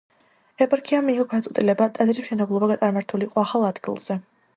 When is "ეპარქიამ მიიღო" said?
0.65-1.25